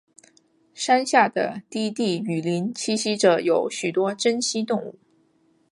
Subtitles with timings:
[0.73, 3.15] 山下的低地雨林栖息
[3.45, 4.95] 有许多珍稀动物。